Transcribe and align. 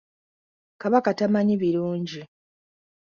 Kabaka 0.81 1.11
tamanyi 1.17 1.55
birungi. 1.61 2.21